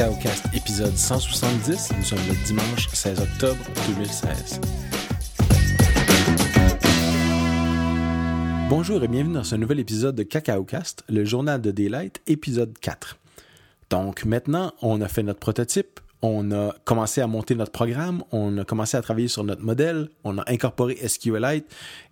Cacao 0.00 0.16
Cast, 0.16 0.46
épisode 0.54 0.96
170. 0.96 1.92
Nous 1.94 2.04
sommes 2.04 2.26
le 2.26 2.46
dimanche 2.46 2.88
16 2.88 3.20
octobre 3.20 3.62
2016. 3.86 4.58
Bonjour 8.70 9.04
et 9.04 9.08
bienvenue 9.08 9.34
dans 9.34 9.44
ce 9.44 9.56
nouvel 9.56 9.78
épisode 9.78 10.14
de 10.14 10.22
Cacao 10.22 10.64
Cast, 10.64 11.04
le 11.10 11.26
journal 11.26 11.60
de 11.60 11.70
Daylight, 11.70 12.22
épisode 12.26 12.78
4. 12.78 13.18
Donc 13.90 14.24
maintenant, 14.24 14.72
on 14.80 15.02
a 15.02 15.08
fait 15.08 15.22
notre 15.22 15.38
prototype, 15.38 16.00
on 16.22 16.50
a 16.52 16.74
commencé 16.84 17.20
à 17.20 17.26
monter 17.26 17.54
notre 17.54 17.72
programme, 17.72 18.22
on 18.30 18.58
a 18.58 18.64
commencé 18.64 18.96
à 18.96 19.02
travailler 19.02 19.28
sur 19.28 19.44
notre 19.44 19.62
modèle, 19.62 20.08
on 20.24 20.38
a 20.38 20.44
incorporé 20.50 20.96
SQLite 20.96 21.64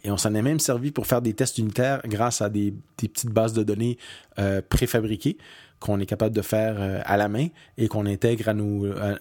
et 0.05 0.11
on 0.11 0.17
s'en 0.17 0.35
est 0.35 0.43
même 0.43 0.61
servi 0.61 0.91
pour 0.91 1.07
faire 1.07 1.21
des 1.21 1.35
tests 1.35 1.59
unitaires 1.59 2.01
grâce 2.07 2.41
à 2.41 2.49
des, 2.49 2.75
petites 2.97 3.31
bases 3.31 3.53
de 3.53 3.63
données 3.63 3.99
euh, 4.39 4.63
préfabriquées 4.67 5.37
qu'on 5.79 6.01
est 6.01 6.07
capable 6.07 6.35
de 6.35 6.43
faire 6.43 6.77
euh, 6.79 7.01
à 7.05 7.17
la 7.17 7.29
main 7.29 7.49
et 7.77 7.87
qu'on 7.89 8.07
intègre 8.07 8.49
à, 8.49 8.53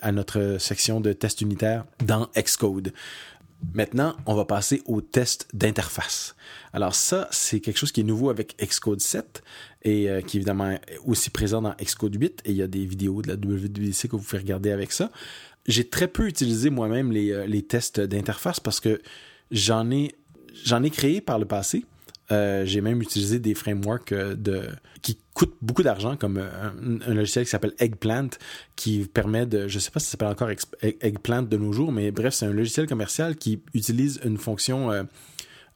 à, 0.02 0.12
notre 0.12 0.57
section 0.59 1.01
de 1.01 1.13
tests 1.13 1.41
unitaires 1.41 1.85
dans 2.04 2.29
Xcode. 2.35 2.93
Maintenant, 3.73 4.15
on 4.26 4.35
va 4.35 4.45
passer 4.45 4.84
au 4.85 5.01
test 5.01 5.48
d'interface. 5.54 6.35
Alors 6.73 6.93
ça, 6.93 7.27
c'est 7.31 7.59
quelque 7.59 7.77
chose 7.77 7.91
qui 7.91 8.01
est 8.01 8.05
nouveau 8.05 8.29
avec 8.29 8.55
Xcode 8.63 9.01
7 9.01 9.43
et 9.88 10.09
euh, 10.09 10.22
qui 10.22 10.36
est 10.36 10.40
évidemment 10.40 10.77
aussi 11.05 11.30
présent 11.30 11.62
dans 11.62 11.73
Xcode 11.82 12.16
8 12.20 12.41
et 12.44 12.52
il 12.52 12.58
y 12.58 12.62
a 12.62 12.68
des 12.68 12.86
vidéos 12.86 13.22
de 13.22 13.30
la 13.30 13.36
WWDC 13.36 14.10
que 14.10 14.18
vous 14.18 14.22
pouvez 14.22 14.40
regarder 14.40 14.72
avec 14.72 14.91
ça. 14.91 15.10
J'ai 15.66 15.88
très 15.88 16.10
peu 16.10 16.27
utilisé 16.27 16.70
moi-même 16.70 17.12
les, 17.12 17.32
euh, 17.32 17.48
les 17.48 17.62
tests 17.62 18.02
d'interface 18.02 18.60
parce 18.60 18.82
que 18.82 19.02
j'en 19.50 19.90
ai 19.90 20.13
j'en 20.66 20.84
ai 20.84 20.90
créé 20.90 21.22
par 21.22 21.40
le 21.40 21.46
passé, 21.46 21.86
euh, 22.32 22.66
j'ai 22.66 22.82
même 22.82 23.02
utilisé 23.02 23.40
des 23.40 23.54
frameworks 23.54 24.12
euh, 24.12 24.36
de, 24.36 24.63
qui 25.02 25.20
coûtent 25.34 25.55
beaucoup 25.62 25.84
d'argent, 25.84 26.18
comme 26.18 26.38
un, 26.38 27.13
logiciel 27.13 27.46
qui 27.46 27.52
s'appelle 27.52 27.74
Eggplant, 27.80 28.30
qui 28.76 29.05
permet 29.05 29.46
de, 29.46 29.70
je 29.70 29.80
sais 29.80 29.91
pas 29.91 29.99
si 30.02 30.08
ça 30.08 30.12
s'appelle 30.13 30.27
encore 30.27 30.49
Eggplant 30.82 31.44
de 31.44 31.57
nos 31.57 31.72
jours, 31.72 31.94
mais 31.94 32.12
bref, 32.12 32.34
c'est 32.34 32.46
un 32.46 32.51
logiciel 32.51 32.88
commercial 32.88 33.38
qui 33.38 33.62
utilise 33.74 34.20
une 34.26 34.38
fonction 34.38 34.90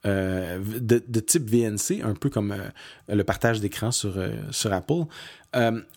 de, 0.04 1.20
type 1.20 1.50
VNC, 1.50 2.04
un 2.04 2.14
peu 2.14 2.30
comme 2.30 2.56
le 3.08 3.24
partage 3.24 3.60
d'écran 3.60 3.92
sur, 3.92 4.14
sur 4.52 4.74
Apple, 4.74 5.04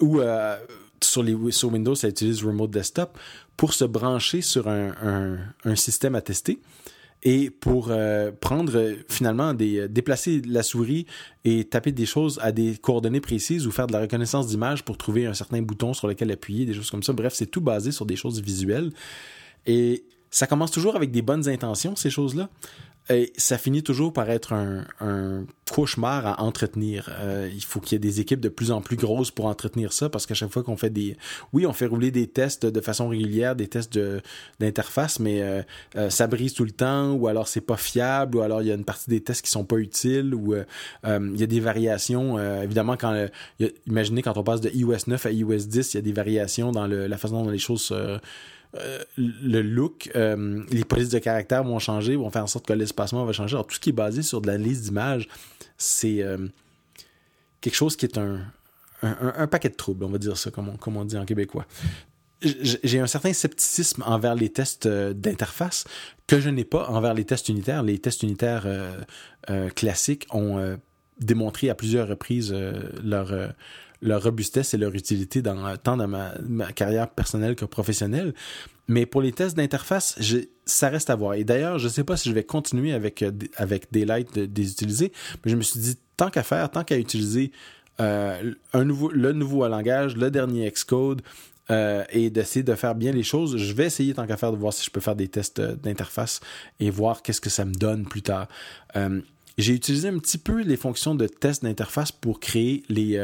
ou 0.00 0.20
sur, 1.02 1.22
les, 1.22 1.52
sur 1.52 1.72
Windows, 1.72 1.94
ça 1.94 2.08
utilise 2.08 2.44
Remote 2.44 2.70
Desktop 2.70 3.18
pour 3.56 3.72
se 3.72 3.84
brancher 3.84 4.42
sur 4.42 4.68
un, 4.68 5.38
un 5.64 5.76
système 5.76 6.14
à 6.14 6.20
tester 6.20 6.60
et 7.24 7.48
pour 7.48 7.88
euh, 7.90 8.30
prendre 8.38 8.76
euh, 8.76 8.96
finalement 9.08 9.54
euh, 9.58 9.88
déplacer 9.88 10.42
la 10.46 10.62
souris 10.62 11.06
et 11.44 11.64
taper 11.64 11.90
des 11.90 12.04
choses 12.04 12.38
à 12.42 12.52
des 12.52 12.76
coordonnées 12.76 13.22
précises 13.22 13.66
ou 13.66 13.70
faire 13.70 13.86
de 13.86 13.92
la 13.92 14.00
reconnaissance 14.00 14.46
d'image 14.46 14.84
pour 14.84 14.98
trouver 14.98 15.26
un 15.26 15.34
certain 15.34 15.62
bouton 15.62 15.94
sur 15.94 16.06
lequel 16.06 16.30
appuyer, 16.30 16.66
des 16.66 16.74
choses 16.74 16.90
comme 16.90 17.02
ça. 17.02 17.14
Bref, 17.14 17.32
c'est 17.34 17.46
tout 17.46 17.62
basé 17.62 17.92
sur 17.92 18.04
des 18.04 18.16
choses 18.16 18.42
visuelles. 18.42 18.92
Et 19.66 20.04
ça 20.34 20.48
commence 20.48 20.72
toujours 20.72 20.96
avec 20.96 21.12
des 21.12 21.22
bonnes 21.22 21.48
intentions, 21.48 21.94
ces 21.94 22.10
choses-là. 22.10 22.48
Et 23.08 23.32
ça 23.36 23.56
finit 23.56 23.84
toujours 23.84 24.12
par 24.12 24.30
être 24.30 24.52
un, 24.52 25.44
cauchemar 25.70 26.26
à 26.26 26.42
entretenir. 26.42 27.08
Euh, 27.20 27.48
il 27.54 27.62
faut 27.62 27.78
qu'il 27.78 27.92
y 27.92 27.96
ait 27.96 27.98
des 28.00 28.20
équipes 28.20 28.40
de 28.40 28.48
plus 28.48 28.72
en 28.72 28.80
plus 28.80 28.96
grosses 28.96 29.30
pour 29.30 29.46
entretenir 29.46 29.92
ça 29.92 30.08
parce 30.08 30.26
qu'à 30.26 30.34
chaque 30.34 30.50
fois 30.50 30.64
qu'on 30.64 30.76
fait 30.76 30.90
des... 30.90 31.16
Oui, 31.52 31.66
on 31.66 31.72
fait 31.72 31.86
rouler 31.86 32.10
des 32.10 32.26
tests 32.26 32.66
de 32.66 32.80
façon 32.80 33.08
régulière, 33.08 33.54
des 33.54 33.68
tests 33.68 33.96
d'interface, 34.58 35.20
mais 35.20 35.42
euh, 35.42 35.62
euh, 35.94 36.10
ça 36.10 36.26
brise 36.26 36.54
tout 36.54 36.64
le 36.64 36.72
temps 36.72 37.12
ou 37.12 37.28
alors 37.28 37.46
c'est 37.46 37.60
pas 37.60 37.76
fiable 37.76 38.38
ou 38.38 38.40
alors 38.40 38.60
il 38.60 38.68
y 38.68 38.72
a 38.72 38.74
une 38.74 38.84
partie 38.84 39.10
des 39.10 39.20
tests 39.20 39.42
qui 39.42 39.50
sont 39.50 39.64
pas 39.64 39.76
utiles 39.76 40.34
ou 40.34 40.54
il 40.54 41.36
y 41.36 41.42
a 41.42 41.46
des 41.46 41.60
variations. 41.60 42.40
évidemment, 42.60 42.96
quand 42.96 43.28
imaginez 43.86 44.22
quand 44.22 44.36
on 44.36 44.42
passe 44.42 44.62
de 44.62 44.70
iOS 44.70 45.06
9 45.06 45.26
à 45.26 45.30
iOS 45.30 45.66
10, 45.66 45.94
il 45.94 45.96
y 45.96 45.98
a 45.98 46.02
des 46.02 46.12
variations 46.12 46.72
dans 46.72 46.88
la 46.88 47.18
façon 47.18 47.44
dont 47.44 47.50
les 47.50 47.58
choses 47.58 47.94
euh, 48.76 48.98
le 49.16 49.62
look, 49.62 50.10
euh, 50.16 50.62
les 50.70 50.84
polices 50.84 51.10
de 51.10 51.18
caractère 51.18 51.62
vont 51.62 51.78
changer, 51.78 52.16
vont 52.16 52.30
faire 52.30 52.42
en 52.42 52.48
sorte 52.48 52.66
que 52.66 52.72
l'espacement 52.72 53.24
va 53.24 53.32
changer. 53.32 53.54
Alors, 53.54 53.66
tout 53.66 53.74
ce 53.74 53.80
qui 53.80 53.90
est 53.90 53.94
basé 53.94 54.22
sur 54.22 54.40
de 54.40 54.48
l'analyse 54.48 54.82
d'image, 54.82 55.28
c'est 55.78 56.22
euh, 56.22 56.48
quelque 57.60 57.74
chose 57.74 57.96
qui 57.96 58.06
est 58.06 58.18
un, 58.18 58.40
un, 59.02 59.46
paquet 59.46 59.68
de 59.68 59.74
troubles, 59.74 60.04
on 60.04 60.08
va 60.08 60.18
dire 60.18 60.36
ça, 60.36 60.50
comme 60.50 60.68
on, 60.70 60.76
comme 60.76 60.96
on 60.96 61.04
dit 61.04 61.16
en 61.16 61.24
québécois. 61.24 61.66
J'ai 62.42 63.00
un 63.00 63.06
certain 63.06 63.32
scepticisme 63.32 64.02
envers 64.06 64.34
les 64.34 64.50
tests 64.50 64.86
d'interface 64.86 65.84
que 66.26 66.40
je 66.40 66.50
n'ai 66.50 66.64
pas 66.64 66.88
envers 66.90 67.14
les 67.14 67.24
tests 67.24 67.48
unitaires. 67.48 67.82
Les 67.82 67.98
tests 67.98 68.22
unitaires 68.22 68.66
classiques 69.74 70.26
ont 70.30 70.76
démontré 71.18 71.70
à 71.70 71.74
plusieurs 71.74 72.06
reprises 72.06 72.54
leur 73.02 73.32
leur 74.02 74.22
robustesse 74.22 74.74
et 74.74 74.76
leur 74.76 74.94
utilité 74.94 75.42
dans, 75.42 75.76
tant 75.76 75.96
dans 75.96 76.08
ma, 76.08 76.72
carrière 76.72 77.08
personnelle 77.08 77.54
que 77.54 77.64
professionnelle. 77.64 78.34
Mais 78.86 79.06
pour 79.06 79.22
les 79.22 79.32
tests 79.32 79.56
d'interface, 79.56 80.18
ça 80.66 80.88
reste 80.88 81.10
à 81.10 81.16
voir. 81.16 81.34
Et 81.34 81.44
d'ailleurs, 81.44 81.78
je 81.78 81.86
ne 81.86 81.90
sais 81.90 82.04
pas 82.04 82.16
si 82.16 82.28
je 82.28 82.34
vais 82.34 82.44
continuer 82.44 82.92
avec, 82.92 83.22
euh, 83.22 83.32
avec 83.56 83.90
Daylight 83.92 84.38
de, 84.38 84.60
les 84.60 84.72
utiliser, 84.72 85.12
mais 85.44 85.50
je 85.50 85.56
me 85.56 85.62
suis 85.62 85.80
dit, 85.80 85.96
tant 86.16 86.28
qu'à 86.30 86.42
faire, 86.42 86.70
tant 86.70 86.84
qu'à 86.84 86.98
utiliser 86.98 87.50
euh, 88.00 88.54
un 88.72 88.84
nouveau, 88.84 89.10
le 89.10 89.32
nouveau 89.32 89.66
langage, 89.66 90.16
le 90.16 90.30
dernier 90.30 90.70
Xcode, 90.70 91.22
euh, 91.70 92.04
et 92.10 92.28
d'essayer 92.28 92.62
de 92.62 92.74
faire 92.74 92.94
bien 92.94 93.12
les 93.12 93.22
choses. 93.22 93.56
Je 93.56 93.72
vais 93.72 93.86
essayer 93.86 94.12
tant 94.12 94.26
qu'à 94.26 94.36
faire 94.36 94.52
de 94.52 94.58
voir 94.58 94.74
si 94.74 94.84
je 94.84 94.90
peux 94.90 95.00
faire 95.00 95.16
des 95.16 95.28
tests 95.28 95.62
d'interface 95.62 96.40
et 96.78 96.90
voir 96.90 97.22
qu'est-ce 97.22 97.40
que 97.40 97.48
ça 97.48 97.64
me 97.64 97.72
donne 97.72 98.04
plus 98.04 98.22
tard. 98.22 98.48
J'ai 99.56 99.72
utilisé 99.72 100.08
un 100.08 100.18
petit 100.18 100.36
peu 100.36 100.60
les 100.62 100.76
fonctions 100.76 101.14
de 101.14 101.26
test 101.26 101.62
d'interface 101.62 102.12
pour 102.12 102.38
créer 102.38 102.82
les 102.90 103.18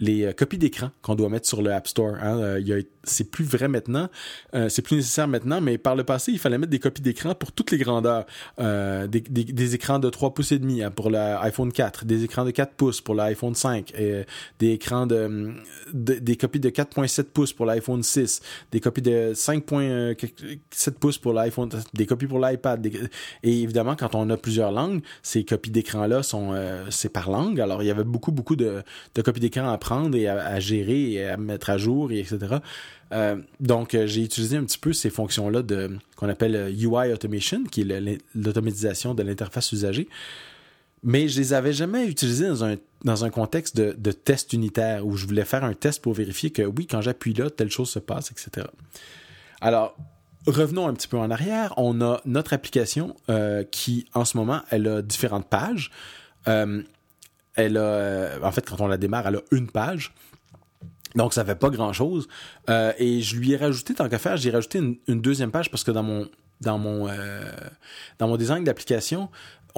les 0.00 0.24
euh, 0.24 0.32
copies 0.32 0.58
d'écran 0.58 0.90
qu'on 1.02 1.14
doit 1.14 1.28
mettre 1.28 1.46
sur 1.46 1.62
le 1.62 1.72
App 1.72 1.88
Store. 1.88 2.16
Hein. 2.20 2.38
Euh, 2.38 2.82
c'est 3.08 3.30
plus 3.30 3.44
vrai 3.44 3.68
maintenant, 3.68 4.08
euh, 4.54 4.68
c'est 4.68 4.82
plus 4.82 4.96
nécessaire 4.96 5.28
maintenant, 5.28 5.60
mais 5.60 5.78
par 5.78 5.96
le 5.96 6.04
passé, 6.04 6.32
il 6.32 6.38
fallait 6.38 6.58
mettre 6.58 6.70
des 6.70 6.78
copies 6.78 7.02
d'écran 7.02 7.34
pour 7.34 7.52
toutes 7.52 7.70
les 7.70 7.78
grandeurs. 7.78 8.26
Des, 8.58 9.20
des, 9.20 9.74
écrans 9.74 9.98
de 9.98 10.08
3 10.08 10.34
pouces 10.34 10.52
et 10.52 10.58
demi 10.58 10.82
hein, 10.82 10.90
pour 10.90 11.10
l'iPhone 11.10 11.72
4, 11.72 12.04
des 12.04 12.24
écrans 12.24 12.44
de 12.44 12.50
4 12.50 12.74
pouces 12.74 13.00
pour 13.00 13.14
l'iPhone 13.14 13.54
5, 13.54 13.92
et, 13.98 14.24
des 14.58 14.72
écrans 14.72 15.06
de, 15.06 15.54
des 15.92 16.36
copies 16.36 16.60
de 16.60 16.70
4.7 16.70 17.24
pouces 17.24 17.52
pour 17.52 17.66
l'iPhone 17.66 18.02
6, 18.02 18.40
des 18.72 18.80
copies 18.80 19.02
de 19.02 19.32
5.7 19.34 20.92
pouces 20.92 21.18
pour 21.18 21.32
l'iPhone, 21.32 21.70
des 21.94 22.06
copies 22.06 22.26
pour 22.26 22.38
l'iPad. 22.38 22.86
Et 23.42 23.62
évidemment, 23.62 23.96
quand 23.96 24.14
on 24.14 24.28
a 24.30 24.36
plusieurs 24.36 24.72
langues, 24.72 25.02
ces 25.22 25.44
copies 25.44 25.70
d'écran-là 25.70 26.22
sont 26.22 26.54
c'est 26.90 27.12
par 27.12 27.30
langue. 27.30 27.60
Alors, 27.60 27.82
il 27.82 27.86
y 27.86 27.90
avait 27.90 28.04
beaucoup, 28.04 28.32
beaucoup 28.32 28.56
de, 28.56 28.82
de 29.14 29.22
copies 29.22 29.40
d'écran 29.40 29.68
à 29.68 29.78
et 30.14 30.28
à, 30.28 30.60
gérer 30.60 31.12
et 31.12 31.24
à 31.24 31.36
mettre 31.36 31.70
à 31.70 31.78
jour, 31.78 32.12
et 32.12 32.20
etc. 32.20 32.56
Euh, 33.12 33.36
donc, 33.60 33.94
euh, 33.94 34.06
j'ai 34.06 34.22
utilisé 34.22 34.56
un 34.56 34.64
petit 34.64 34.78
peu 34.78 34.92
ces 34.92 35.10
fonctions-là 35.10 35.62
de 35.62 35.90
qu'on 36.16 36.28
appelle 36.28 36.74
UI 36.76 37.12
Automation, 37.12 37.64
qui 37.64 37.82
est 37.82 38.20
l'automatisation 38.34 39.14
de 39.14 39.22
l'interface 39.22 39.72
usagée. 39.72 40.08
Mais 41.04 41.28
je 41.28 41.38
les 41.38 41.52
avais 41.52 41.72
jamais 41.72 42.06
utilisées 42.06 42.48
dans 42.48 42.64
un, 42.64 42.76
dans 43.04 43.24
un 43.24 43.30
contexte 43.30 43.76
de, 43.76 44.12
test 44.12 44.52
unitaire 44.52 45.06
où 45.06 45.16
je 45.16 45.26
voulais 45.26 45.44
faire 45.44 45.64
un 45.64 45.74
test 45.74 46.02
pour 46.02 46.12
vérifier 46.12 46.50
que 46.50 46.62
oui, 46.62 46.86
quand 46.86 47.00
j'appuie 47.00 47.34
là, 47.34 47.50
telle 47.50 47.70
chose 47.70 47.88
se 47.88 48.00
passe, 48.00 48.32
etc. 48.32 48.66
Alors, 49.60 49.96
revenons 50.46 50.88
un 50.88 50.94
petit 50.94 51.06
peu 51.06 51.16
en 51.16 51.30
arrière. 51.30 51.72
On 51.76 52.00
a 52.00 52.20
notre 52.24 52.52
application 52.52 53.14
euh, 53.30 53.62
qui, 53.62 54.06
en 54.12 54.24
ce 54.24 54.36
moment, 54.36 54.62
elle 54.70 54.88
a 54.88 55.02
différentes 55.02 55.48
pages 55.48 55.92
elle 57.58 57.76
a, 57.76 57.80
euh, 57.80 58.38
en 58.42 58.52
fait, 58.52 58.68
quand 58.68 58.80
on 58.80 58.86
la 58.86 58.96
démarre, 58.96 59.26
elle 59.26 59.36
a 59.36 59.42
une 59.50 59.68
page. 59.68 60.14
Donc, 61.14 61.34
ça 61.34 61.44
fait 61.44 61.54
pas 61.54 61.70
grand 61.70 61.92
chose. 61.92 62.28
Euh, 62.68 62.92
et 62.98 63.20
je 63.20 63.36
lui 63.36 63.52
ai 63.52 63.56
rajouté, 63.56 63.94
tant 63.94 64.08
qu'à 64.08 64.18
faire, 64.18 64.36
j'ai 64.36 64.50
rajouté 64.50 64.78
une, 64.78 65.20
deuxième 65.20 65.50
page 65.50 65.70
parce 65.70 65.84
que 65.84 65.90
dans 65.90 66.02
mon, 66.02 66.28
dans 66.60 66.78
mon, 66.78 67.08
euh, 67.08 67.50
dans 68.18 68.28
mon 68.28 68.36
design 68.36 68.64
d'application, 68.64 69.28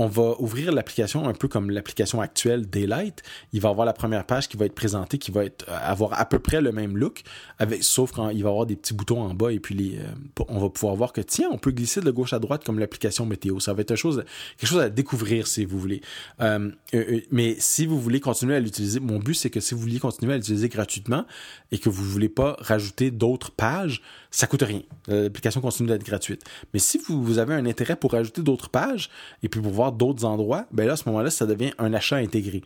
on 0.00 0.06
va 0.06 0.34
ouvrir 0.40 0.72
l'application 0.72 1.28
un 1.28 1.34
peu 1.34 1.46
comme 1.46 1.70
l'application 1.70 2.22
actuelle 2.22 2.64
Daylight. 2.70 3.22
Il 3.52 3.60
va 3.60 3.68
avoir 3.68 3.84
la 3.84 3.92
première 3.92 4.24
page 4.24 4.48
qui 4.48 4.56
va 4.56 4.64
être 4.64 4.74
présentée, 4.74 5.18
qui 5.18 5.30
va 5.30 5.44
être 5.44 5.66
avoir 5.68 6.18
à 6.18 6.24
peu 6.24 6.38
près 6.38 6.62
le 6.62 6.72
même 6.72 6.96
look, 6.96 7.22
avec, 7.58 7.84
sauf 7.84 8.10
quand 8.10 8.30
il 8.30 8.42
va 8.42 8.48
avoir 8.48 8.64
des 8.64 8.76
petits 8.76 8.94
boutons 8.94 9.20
en 9.20 9.34
bas 9.34 9.52
et 9.52 9.60
puis 9.60 9.98
euh, 9.98 10.04
on 10.48 10.58
va 10.58 10.70
pouvoir 10.70 10.96
voir 10.96 11.12
que 11.12 11.20
tiens, 11.20 11.48
on 11.52 11.58
peut 11.58 11.70
glisser 11.70 12.00
de 12.00 12.10
gauche 12.10 12.32
à 12.32 12.38
droite 12.38 12.64
comme 12.64 12.78
l'application 12.78 13.26
météo. 13.26 13.60
Ça 13.60 13.74
va 13.74 13.82
être 13.82 13.94
chose, 13.94 14.24
quelque 14.56 14.70
chose 14.70 14.80
à 14.80 14.88
découvrir 14.88 15.46
si 15.46 15.66
vous 15.66 15.78
voulez. 15.78 16.00
Euh, 16.40 16.70
euh, 16.94 17.20
mais 17.30 17.56
si 17.58 17.84
vous 17.84 18.00
voulez 18.00 18.20
continuer 18.20 18.56
à 18.56 18.60
l'utiliser, 18.60 19.00
mon 19.00 19.18
but 19.18 19.34
c'est 19.34 19.50
que 19.50 19.60
si 19.60 19.74
vous 19.74 19.80
vouliez 19.80 19.98
continuer 19.98 20.32
à 20.32 20.36
l'utiliser 20.36 20.70
gratuitement 20.70 21.26
et 21.72 21.78
que 21.78 21.90
vous 21.90 22.04
voulez 22.04 22.30
pas 22.30 22.56
rajouter 22.60 23.10
d'autres 23.10 23.50
pages, 23.50 24.00
ça 24.30 24.46
coûte 24.46 24.62
rien. 24.62 24.82
L'application 25.08 25.60
continue 25.60 25.90
d'être 25.90 26.04
gratuite. 26.04 26.42
Mais 26.72 26.78
si 26.78 26.98
vous, 26.98 27.22
vous 27.22 27.38
avez 27.38 27.52
un 27.52 27.66
intérêt 27.66 27.96
pour 27.96 28.12
rajouter 28.12 28.40
d'autres 28.40 28.70
pages 28.70 29.10
et 29.42 29.48
puis 29.48 29.60
pour 29.60 29.72
voir 29.72 29.89
d'autres 29.92 30.24
endroits, 30.24 30.66
ben 30.72 30.86
là, 30.86 30.94
à 30.94 30.96
ce 30.96 31.08
moment-là, 31.08 31.30
ça 31.30 31.46
devient 31.46 31.72
un 31.78 31.92
achat 31.92 32.16
intégré. 32.16 32.62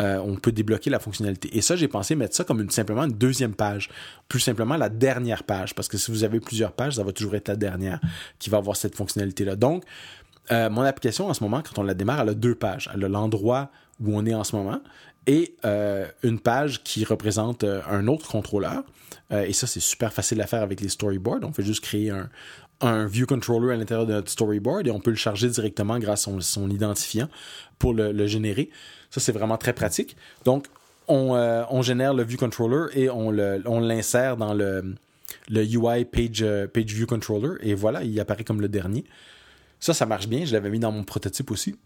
Euh, 0.00 0.18
on 0.18 0.36
peut 0.36 0.52
débloquer 0.52 0.90
la 0.90 0.98
fonctionnalité. 0.98 1.56
Et 1.56 1.60
ça, 1.60 1.76
j'ai 1.76 1.88
pensé 1.88 2.14
mettre 2.14 2.34
ça 2.34 2.44
comme 2.44 2.68
simplement 2.70 3.04
une 3.04 3.12
deuxième 3.12 3.54
page. 3.54 3.88
Plus 4.28 4.40
simplement 4.40 4.76
la 4.76 4.88
dernière 4.88 5.44
page. 5.44 5.74
Parce 5.74 5.88
que 5.88 5.98
si 5.98 6.10
vous 6.10 6.24
avez 6.24 6.40
plusieurs 6.40 6.72
pages, 6.72 6.94
ça 6.94 7.02
va 7.02 7.12
toujours 7.12 7.34
être 7.34 7.48
la 7.48 7.56
dernière 7.56 8.00
qui 8.38 8.50
va 8.50 8.58
avoir 8.58 8.76
cette 8.76 8.94
fonctionnalité-là. 8.94 9.56
Donc, 9.56 9.84
euh, 10.52 10.70
mon 10.70 10.82
application, 10.82 11.28
en 11.28 11.34
ce 11.34 11.42
moment, 11.42 11.62
quand 11.62 11.80
on 11.80 11.84
la 11.84 11.94
démarre, 11.94 12.20
elle 12.20 12.30
a 12.30 12.34
deux 12.34 12.54
pages. 12.54 12.90
Elle 12.94 13.04
a 13.04 13.08
l'endroit 13.08 13.70
où 14.00 14.16
on 14.16 14.24
est 14.26 14.34
en 14.34 14.44
ce 14.44 14.54
moment 14.54 14.80
et 15.26 15.56
une 16.22 16.38
page 16.38 16.84
qui 16.84 17.04
représente 17.04 17.64
un 17.64 18.06
autre 18.06 18.28
contrôleur. 18.28 18.84
et 19.32 19.52
ça, 19.52 19.66
c'est 19.66 19.80
super 19.80 20.12
facile 20.12 20.40
à 20.40 20.46
faire 20.46 20.62
avec 20.62 20.80
les 20.80 20.88
storyboards. 20.88 21.40
On 21.42 21.52
fait 21.52 21.64
juste 21.64 21.82
créer 21.82 22.10
un, 22.10 22.28
un 22.80 23.06
view 23.06 23.26
controller 23.26 23.72
à 23.72 23.76
l'intérieur 23.76 24.06
de 24.06 24.12
notre 24.12 24.30
storyboard 24.30 24.86
et 24.86 24.90
on 24.90 25.00
peut 25.00 25.10
le 25.10 25.16
charger 25.16 25.48
directement 25.48 25.98
grâce 25.98 26.28
à 26.28 26.40
son, 26.40 26.70
identifiant 26.70 27.28
pour 27.78 27.94
le, 27.94 28.26
générer. 28.26 28.70
Ça, 29.10 29.20
c'est 29.20 29.32
vraiment 29.32 29.56
très 29.56 29.72
pratique. 29.72 30.16
Donc, 30.44 30.66
on, 31.08 31.32
on, 31.70 31.82
génère 31.82 32.14
le 32.14 32.24
view 32.24 32.36
controller 32.36 32.86
et 32.94 33.08
on 33.08 33.30
l'insère 33.80 34.36
dans 34.36 34.52
le, 34.52 34.94
UI 35.50 36.04
page, 36.04 36.42
euh, 36.42 36.66
page 36.66 36.92
View 36.92 37.06
Controller, 37.06 37.54
et 37.60 37.74
voilà, 37.74 38.02
il 38.02 38.18
apparaît 38.20 38.44
comme 38.44 38.60
le 38.60 38.68
dernier. 38.68 39.04
Ça, 39.80 39.94
ça 39.94 40.06
marche 40.06 40.28
bien, 40.28 40.44
je 40.44 40.52
l'avais 40.52 40.70
mis 40.70 40.78
dans 40.78 40.92
mon 40.92 41.04
prototype 41.04 41.50
aussi. 41.50 41.76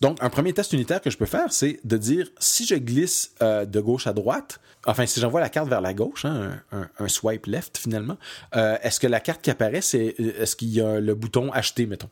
Donc, 0.00 0.18
un 0.22 0.30
premier 0.30 0.52
test 0.52 0.72
unitaire 0.72 1.00
que 1.00 1.10
je 1.10 1.18
peux 1.18 1.26
faire, 1.26 1.52
c'est 1.52 1.80
de 1.84 1.96
dire 1.96 2.28
si 2.38 2.66
je 2.66 2.74
glisse 2.76 3.34
euh, 3.42 3.66
de 3.66 3.80
gauche 3.80 4.06
à 4.06 4.12
droite, 4.14 4.58
enfin, 4.86 5.04
si 5.04 5.20
j'envoie 5.20 5.40
la 5.40 5.50
carte 5.50 5.68
vers 5.68 5.82
la 5.82 5.92
gauche, 5.92 6.24
hein, 6.24 6.62
un, 6.72 7.08
swipe 7.08 7.46
left 7.46 7.76
finalement, 7.76 8.16
euh, 8.54 8.78
est-ce 8.82 9.00
que 9.00 9.06
la 9.06 9.20
carte 9.20 9.42
qui 9.42 9.50
apparaît, 9.50 9.82
c'est 9.82 10.14
est-ce 10.18 10.56
qu'il 10.56 10.68
y 10.68 10.80
a 10.80 10.98
le 10.98 11.14
bouton 11.14 11.52
acheter, 11.52 11.86
mettons, 11.86 12.08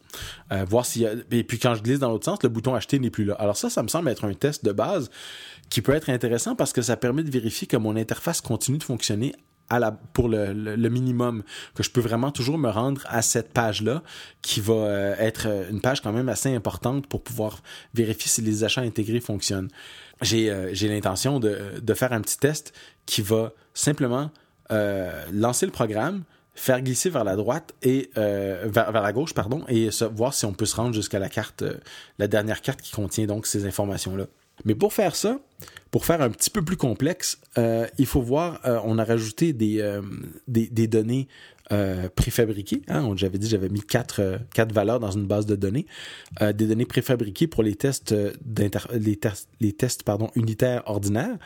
voir 0.66 0.84
s'il 0.84 1.02
y 1.02 1.06
a, 1.06 1.12
et 1.30 1.44
puis 1.44 1.58
quand 1.58 1.74
je 1.74 1.82
glisse 1.82 2.00
dans 2.00 2.10
l'autre 2.10 2.26
sens, 2.26 2.42
le 2.42 2.48
bouton 2.50 2.74
acheter 2.74 2.98
n'est 2.98 3.10
plus 3.10 3.24
là. 3.24 3.34
Alors 3.34 3.56
ça, 3.56 3.70
ça 3.70 3.82
me 3.82 3.88
semble 3.88 4.08
être 4.10 4.24
un 4.24 4.34
test 4.34 4.64
de 4.64 4.72
base 4.72 5.10
qui 5.70 5.80
peut 5.80 5.94
être 5.94 6.10
intéressant 6.10 6.54
parce 6.54 6.72
que 6.72 6.82
ça 6.82 6.96
permet 6.96 7.22
de 7.22 7.30
vérifier 7.30 7.66
que 7.66 7.76
mon 7.76 7.96
interface 7.96 8.40
continue 8.40 8.78
de 8.78 8.84
fonctionner 8.84 9.34
pour 10.12 10.28
le, 10.28 10.88
minimum, 10.88 11.42
que 11.74 11.82
je 11.82 11.90
peux 11.90 12.00
vraiment 12.00 12.30
toujours 12.30 12.58
me 12.58 12.68
rendre 12.68 13.02
à 13.06 13.22
cette 13.22 13.52
page-là, 13.52 14.02
qui 14.42 14.60
va 14.60 14.74
euh, 14.74 15.14
être 15.18 15.46
euh, 15.46 15.70
une 15.70 15.80
page 15.80 16.00
quand 16.00 16.12
même 16.12 16.28
assez 16.28 16.54
importante 16.54 17.06
pour 17.06 17.22
pouvoir 17.22 17.62
vérifier 17.94 18.28
si 18.28 18.42
les 18.42 18.64
achats 18.64 18.82
intégrés 18.82 19.20
fonctionnent. 19.20 19.68
J'ai 20.22 20.50
euh, 20.50 20.72
l'intention 20.82 21.40
de, 21.40 21.94
faire 21.94 22.12
un 22.12 22.20
petit 22.20 22.38
test 22.38 22.72
qui 23.06 23.22
va 23.22 23.52
simplement 23.74 24.30
lancer 25.32 25.66
le 25.66 25.72
programme, 25.72 26.24
faire 26.54 26.80
glisser 26.82 27.10
vers 27.10 27.22
la 27.22 27.36
droite 27.36 27.74
et 27.82 28.10
vers, 28.14 28.90
la 28.92 29.12
gauche 29.12 29.34
pardon 29.34 29.64
et 29.68 29.90
voir 30.12 30.34
si 30.34 30.46
on 30.46 30.52
peut 30.52 30.64
se 30.64 30.74
rendre 30.74 30.94
jusqu'à 30.94 31.18
la 31.18 31.28
carte 31.28 31.62
la 32.18 32.26
dernière 32.26 32.60
carte 32.60 32.80
qui 32.80 32.90
contient 32.90 33.26
donc 33.26 33.46
ces 33.46 33.66
informations 33.66 34.16
là 34.16 34.26
mais 34.64 34.74
pour 34.74 34.92
faire 34.92 35.16
ça, 35.16 35.40
pour 35.90 36.06
faire 36.06 36.22
un 36.22 36.30
petit 36.30 36.50
peu 36.50 36.62
plus 36.62 36.76
complexe, 36.76 37.38
euh, 37.56 37.86
il 37.98 38.06
faut 38.06 38.20
voir, 38.20 38.60
euh, 38.64 38.80
on 38.84 38.98
a 38.98 39.04
rajouté 39.04 39.52
des, 39.52 39.80
euh, 39.80 40.02
des, 40.48 40.88
données 40.88 41.28
préfabriquées. 42.16 42.82
Hein, 42.88 43.12
J'avais 43.16 43.38
dit 43.38 43.48
j'avais 43.48 43.68
mis 43.68 43.80
quatre, 43.80 44.40
quatre 44.52 44.72
valeurs 44.72 45.00
dans 45.00 45.12
une 45.12 45.26
base 45.26 45.46
de 45.46 45.56
données. 45.56 45.86
des 46.40 46.66
données 46.66 46.84
préfabriquées 46.84 47.46
pour 47.46 47.62
les 47.62 47.74
tests, 47.74 48.14
les, 49.60 49.72
tests, 49.72 50.02
pardon, 50.02 50.30
unitaires 50.34 50.82
ordinaires. 50.86 51.38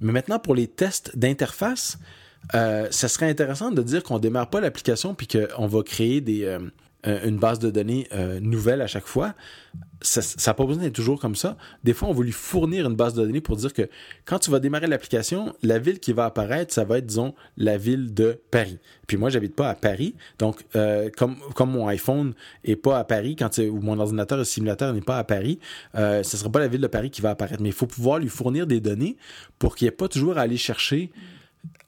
Mais 0.00 0.12
maintenant, 0.12 0.38
pour 0.38 0.54
les 0.54 0.68
tests 0.68 1.18
d'interface, 1.18 1.98
ça 2.52 3.08
serait 3.08 3.28
intéressant 3.28 3.72
de 3.72 3.82
dire 3.82 4.02
qu'on 4.02 4.18
démarre 4.18 4.48
pas 4.48 4.60
l'application 4.60 5.14
puis 5.14 5.26
qu'on 5.26 5.66
va 5.66 5.82
créer 5.82 6.20
des 6.20 6.58
une 7.04 7.38
base 7.38 7.58
de 7.58 7.70
données 7.70 8.06
euh, 8.12 8.40
nouvelle 8.40 8.80
à 8.80 8.86
chaque 8.86 9.06
fois. 9.06 9.34
Ça 10.00 10.20
n'a 10.46 10.54
pas 10.54 10.64
besoin 10.64 10.84
d'être 10.84 10.94
toujours 10.94 11.20
comme 11.20 11.36
ça. 11.36 11.56
Des 11.84 11.94
fois, 11.94 12.08
on 12.08 12.12
va 12.12 12.24
lui 12.24 12.32
fournir 12.32 12.88
une 12.88 12.96
base 12.96 13.14
de 13.14 13.24
données 13.24 13.40
pour 13.40 13.56
dire 13.56 13.72
que 13.72 13.88
quand 14.24 14.38
tu 14.38 14.50
vas 14.50 14.58
démarrer 14.58 14.86
l'application, 14.86 15.54
la 15.62 15.78
ville 15.78 16.00
qui 16.00 16.12
va 16.12 16.26
apparaître, 16.26 16.74
ça 16.74 16.84
va 16.84 16.98
être, 16.98 17.06
disons, 17.06 17.34
la 17.56 17.76
ville 17.76 18.12
de 18.12 18.40
Paris. 18.50 18.78
Puis 19.06 19.16
moi, 19.16 19.30
j'habite 19.30 19.54
pas 19.54 19.68
à 19.68 19.74
Paris. 19.74 20.14
Donc, 20.38 20.64
euh, 20.74 21.08
comme, 21.16 21.36
comme 21.54 21.70
mon 21.70 21.86
iPhone 21.86 22.34
est 22.64 22.76
pas 22.76 22.98
à 22.98 23.04
Paris, 23.04 23.36
quand 23.36 23.58
ou 23.58 23.80
mon 23.80 23.98
ordinateur 23.98 24.38
le 24.38 24.44
simulateur 24.44 24.92
n'est 24.92 25.00
pas 25.00 25.18
à 25.18 25.24
Paris, 25.24 25.60
euh, 25.94 26.22
ce 26.22 26.36
sera 26.36 26.50
pas 26.50 26.60
la 26.60 26.68
ville 26.68 26.80
de 26.80 26.86
Paris 26.88 27.10
qui 27.10 27.20
va 27.20 27.30
apparaître. 27.30 27.62
Mais 27.62 27.68
il 27.68 27.74
faut 27.74 27.86
pouvoir 27.86 28.18
lui 28.18 28.28
fournir 28.28 28.66
des 28.66 28.80
données 28.80 29.16
pour 29.58 29.76
qu'il 29.76 29.86
n'y 29.86 29.90
ait 29.90 29.96
pas 29.96 30.08
toujours 30.08 30.38
à 30.38 30.42
aller 30.42 30.56
chercher 30.56 31.12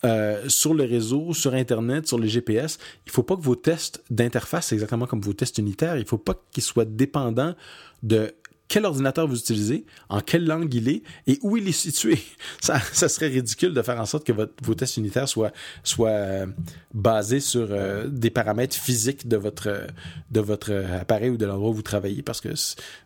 euh, 0.04 0.48
sur 0.48 0.74
le 0.74 0.84
réseau, 0.84 1.32
sur 1.32 1.54
Internet, 1.54 2.06
sur 2.06 2.18
les 2.18 2.28
GPS, 2.28 2.78
il 3.06 3.08
ne 3.08 3.12
faut 3.12 3.22
pas 3.22 3.36
que 3.36 3.42
vos 3.42 3.56
tests 3.56 4.02
d'interface, 4.10 4.72
exactement 4.72 5.06
comme 5.06 5.20
vos 5.20 5.32
tests 5.32 5.58
unitaires, 5.58 5.96
il 5.96 6.02
ne 6.02 6.08
faut 6.08 6.18
pas 6.18 6.34
qu'ils 6.52 6.62
soient 6.62 6.84
dépendants 6.84 7.54
de 8.02 8.34
quel 8.68 8.86
ordinateur 8.86 9.26
vous 9.26 9.38
utilisez, 9.38 9.84
en 10.08 10.20
quelle 10.20 10.46
langue 10.46 10.72
il 10.74 10.88
est 10.88 11.02
et 11.26 11.38
où 11.42 11.56
il 11.56 11.68
est 11.68 11.72
situé. 11.72 12.18
Ça, 12.60 12.80
serait 12.80 13.28
ridicule 13.28 13.74
de 13.74 13.82
faire 13.82 14.00
en 14.00 14.06
sorte 14.06 14.26
que 14.26 14.32
vos 14.32 14.74
tests 14.74 14.96
unitaires 14.96 15.28
soient, 15.28 15.52
soient 15.82 16.08
euh, 16.08 16.46
basés 16.92 17.40
sur 17.40 17.68
euh, 17.70 18.08
des 18.08 18.30
paramètres 18.30 18.76
physiques 18.76 19.28
de 19.28 19.36
votre, 19.36 19.86
de 20.30 20.40
votre 20.40 20.72
appareil 21.00 21.30
ou 21.30 21.36
de 21.36 21.46
l'endroit 21.46 21.70
où 21.70 21.74
vous 21.74 21.82
travaillez 21.82 22.22
parce 22.22 22.40
que 22.40 22.48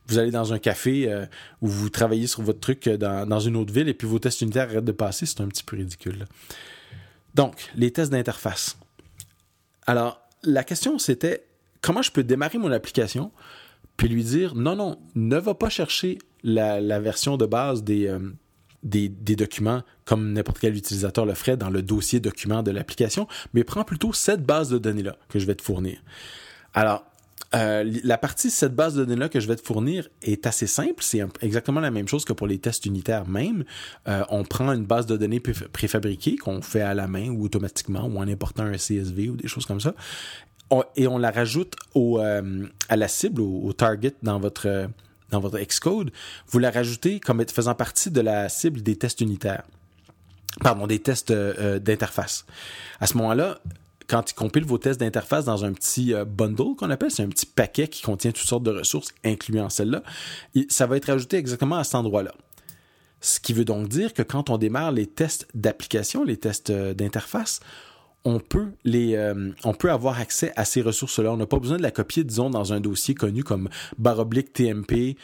vous 0.06 0.18
allez 0.18 0.30
dans 0.30 0.52
un 0.52 0.58
café 0.58 1.12
où 1.60 1.68
vous 1.68 1.90
travaillez 1.90 2.26
sur 2.26 2.42
votre 2.42 2.60
truc 2.60 2.88
dans, 2.88 3.26
dans, 3.26 3.40
une 3.40 3.56
autre 3.56 3.72
ville 3.72 3.88
et 3.88 3.94
puis 3.94 4.06
vos 4.06 4.18
tests 4.18 4.40
unitaires 4.40 4.70
arrêtent 4.70 4.84
de 4.84 4.92
passer, 4.92 5.26
c'est 5.26 5.40
un 5.40 5.48
petit 5.48 5.64
peu 5.64 5.76
ridicule. 5.76 6.26
Donc, 7.34 7.70
les 7.74 7.90
tests 7.92 8.10
d'interface. 8.10 8.76
Alors, 9.86 10.20
la 10.42 10.64
question 10.64 10.98
c'était 10.98 11.44
comment 11.80 12.02
je 12.02 12.10
peux 12.10 12.22
démarrer 12.22 12.58
mon 12.58 12.72
application 12.72 13.32
puis 13.98 14.08
lui 14.08 14.24
dire 14.24 14.54
non, 14.54 14.76
non, 14.76 14.96
ne 15.14 15.36
va 15.36 15.54
pas 15.54 15.68
chercher 15.68 16.18
la, 16.42 17.00
version 17.00 17.36
de 17.36 17.44
base 17.44 17.84
euh, 17.90 18.18
des, 18.82 19.08
des, 19.10 19.36
documents 19.36 19.82
comme 20.06 20.32
n'importe 20.32 20.60
quel 20.60 20.74
utilisateur 20.74 21.26
le 21.26 21.34
ferait 21.34 21.58
dans 21.58 21.68
le 21.68 21.82
dossier 21.82 22.20
document 22.20 22.62
de 22.62 22.70
l'application, 22.70 23.26
mais 23.52 23.64
prends 23.64 23.84
plutôt 23.84 24.14
cette 24.14 24.46
base 24.46 24.70
de 24.70 24.78
données-là 24.78 25.16
que 25.28 25.38
je 25.38 25.46
vais 25.46 25.56
te 25.56 25.62
fournir. 25.62 25.98
Alors, 26.72 27.04
euh, 27.54 27.98
la 28.04 28.18
partie 28.18 28.50
cette 28.50 28.74
base 28.74 28.94
de 28.94 29.04
données-là 29.04 29.28
que 29.28 29.40
je 29.40 29.48
vais 29.48 29.56
te 29.56 29.66
fournir 29.66 30.08
est 30.22 30.46
assez 30.46 30.66
simple. 30.66 31.02
C'est 31.02 31.24
exactement 31.40 31.80
la 31.80 31.90
même 31.90 32.06
chose 32.06 32.24
que 32.24 32.32
pour 32.32 32.46
les 32.46 32.58
tests 32.58 32.86
unitaires 32.86 33.26
même. 33.26 33.64
Euh, 34.06 34.22
on 34.28 34.44
prend 34.44 34.70
une 34.72 34.84
base 34.84 35.06
de 35.06 35.16
données 35.16 35.40
préfabriquée 35.40 36.36
qu'on 36.36 36.60
fait 36.62 36.82
à 36.82 36.94
la 36.94 37.08
main 37.08 37.30
ou 37.30 37.44
automatiquement 37.44 38.06
ou 38.06 38.18
en 38.18 38.28
important 38.28 38.64
un 38.64 38.76
CSV 38.76 39.30
ou 39.30 39.36
des 39.36 39.48
choses 39.48 39.66
comme 39.66 39.80
ça. 39.80 39.94
Et 40.96 41.06
on 41.06 41.18
la 41.18 41.30
rajoute 41.30 41.74
au, 41.94 42.20
euh, 42.20 42.66
à 42.88 42.96
la 42.96 43.08
cible, 43.08 43.40
au, 43.40 43.72
target 43.72 44.14
dans 44.22 44.38
votre, 44.38 44.88
dans 45.30 45.40
votre 45.40 45.58
Xcode. 45.58 46.10
Vous 46.48 46.58
la 46.58 46.70
rajoutez 46.70 47.20
comme 47.20 47.44
faisant 47.46 47.74
partie 47.74 48.10
de 48.10 48.20
la 48.20 48.48
cible 48.48 48.82
des 48.82 48.96
tests 48.96 49.20
unitaires 49.20 49.64
pardon, 50.60 50.86
des 50.88 50.98
tests 50.98 51.30
d'interface. 51.30 52.44
À 53.00 53.06
ce 53.06 53.16
moment-là, 53.18 53.60
quand 54.08 54.30
il 54.30 54.34
compile 54.34 54.64
vos 54.64 54.78
tests 54.78 54.98
d'interface 54.98 55.44
dans 55.44 55.64
un 55.64 55.72
petit 55.72 56.14
euh, 56.14 56.24
bundle 56.24 56.74
qu'on 56.76 56.90
appelle, 56.90 57.10
c'est 57.10 57.22
un 57.22 57.28
petit 57.28 57.46
paquet 57.46 57.88
qui 57.88 58.02
contient 58.02 58.32
toutes 58.32 58.48
sortes 58.48 58.62
de 58.62 58.70
ressources, 58.70 59.12
incluant 59.24 59.68
celle-là, 59.68 60.02
ça 60.68 60.86
va 60.86 60.96
être 60.96 61.10
ajouté 61.10 61.36
exactement 61.36 61.76
à 61.76 61.84
cet 61.84 61.94
endroit-là. 61.96 62.32
Ce 63.20 63.38
qui 63.38 63.52
veut 63.52 63.64
donc 63.64 63.88
dire 63.88 64.14
que 64.14 64.22
quand 64.22 64.48
on 64.48 64.58
démarre 64.58 64.92
les 64.92 65.06
tests 65.06 65.46
d'application, 65.54 66.24
les 66.24 66.38
tests 66.38 66.70
euh, 66.70 66.94
d'interface, 66.94 67.60
on 68.24 68.40
peut 68.40 68.68
les, 68.84 69.14
euh, 69.16 69.50
on 69.64 69.74
peut 69.74 69.90
avoir 69.90 70.18
accès 70.18 70.52
à 70.56 70.64
ces 70.64 70.82
ressources-là. 70.82 71.32
On 71.32 71.36
n'a 71.36 71.46
pas 71.46 71.58
besoin 71.58 71.76
de 71.76 71.82
la 71.82 71.90
copier, 71.90 72.24
disons, 72.24 72.50
dans 72.50 72.72
un 72.72 72.80
dossier 72.80 73.14
connu 73.14 73.44
comme 73.44 73.68
baroblique 73.96 74.52
TMP, 74.52 75.16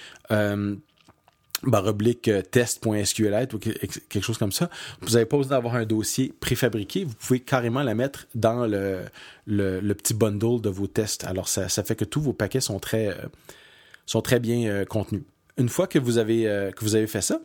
baroblique 1.70 2.28
euh, 2.28 2.42
test.sqlite 2.42 3.54
ou 3.54 3.58
quelque 3.58 4.20
chose 4.20 4.38
comme 4.38 4.52
ça. 4.52 4.70
Vous 5.00 5.10
n'avez 5.10 5.26
pas 5.26 5.36
besoin 5.36 5.56
d'avoir 5.56 5.74
un 5.74 5.84
dossier 5.84 6.32
préfabriqué. 6.40 7.04
Vous 7.04 7.14
pouvez 7.14 7.40
carrément 7.40 7.82
la 7.82 7.94
mettre 7.94 8.26
dans 8.34 8.66
le, 8.66 9.04
petit 9.46 10.14
bundle 10.14 10.60
de 10.60 10.68
vos 10.68 10.86
tests. 10.86 11.24
Alors, 11.24 11.48
ça, 11.48 11.68
fait 11.68 11.96
que 11.96 12.04
tous 12.04 12.20
vos 12.20 12.32
paquets 12.32 12.60
sont 12.60 12.78
très, 12.78 13.08
euh, 13.08 14.38
bien 14.38 14.68
euh, 14.68 14.84
contenus. 14.84 15.22
Une 15.56 15.68
fois 15.68 15.86
que 15.86 15.98
vous 15.98 16.18
avez, 16.18 16.72
fait 17.06 17.20
ça, 17.20 17.40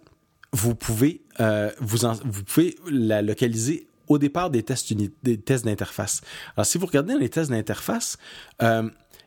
vous 0.51 0.73
pouvez 0.73 1.21
la 1.37 3.21
localiser 3.21 3.87
au 4.09 4.17
départ 4.17 4.49
des 4.49 4.63
tests, 4.63 4.93
des 4.93 5.37
tests 5.39 5.63
d'interface. 5.63 6.21
Alors, 6.57 6.65
si 6.65 6.77
vous 6.77 6.85
regardez 6.85 7.17
les 7.17 7.29
tests 7.29 7.51
d'interface, 7.51 8.17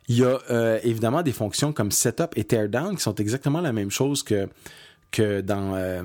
il 0.07 0.17
y 0.17 0.23
a 0.23 0.39
euh, 0.49 0.79
évidemment 0.83 1.21
des 1.23 1.31
fonctions 1.31 1.71
comme 1.71 1.91
setup 1.91 2.33
et 2.35 2.43
teardown 2.43 2.95
qui 2.95 3.01
sont 3.01 3.15
exactement 3.15 3.61
la 3.61 3.71
même 3.71 3.91
chose 3.91 4.23
que, 4.23 4.49
que 5.11 5.41
dans 5.41 5.75
euh, 5.75 6.03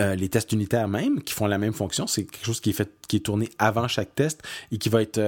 euh, 0.00 0.14
les 0.14 0.28
tests 0.28 0.52
unitaires 0.52 0.88
même, 0.88 1.22
qui 1.22 1.34
font 1.34 1.46
la 1.46 1.58
même 1.58 1.72
fonction. 1.72 2.06
C'est 2.06 2.24
quelque 2.24 2.46
chose 2.46 2.60
qui 2.60 2.70
est 2.70 2.74
fait, 2.74 2.90
qui 3.08 3.16
est 3.16 3.20
tourné 3.20 3.48
avant 3.58 3.88
chaque 3.88 4.14
test 4.14 4.42
et 4.70 4.78
qui 4.78 4.88
va 4.88 5.02
être 5.02 5.20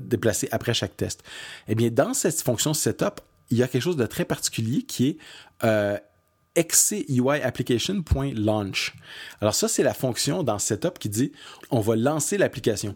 déplacé 0.00 0.48
après 0.52 0.74
chaque 0.74 0.96
test. 0.96 1.22
Eh 1.68 1.74
bien, 1.74 1.90
dans 1.90 2.14
cette 2.14 2.40
fonction 2.40 2.72
setup, 2.72 3.20
il 3.50 3.58
y 3.58 3.64
a 3.64 3.68
quelque 3.68 3.82
chose 3.82 3.96
de 3.96 4.06
très 4.06 4.24
particulier 4.24 4.82
qui 4.82 5.18
est 5.62 6.00
xcUIApplication.launch. 6.56 8.94
Alors 9.40 9.54
ça, 9.54 9.68
c'est 9.68 9.82
la 9.82 9.94
fonction 9.94 10.42
dans 10.42 10.58
setup 10.58 10.98
qui 10.98 11.08
dit 11.08 11.32
on 11.70 11.80
va 11.80 11.96
lancer 11.96 12.36
l'application 12.38 12.94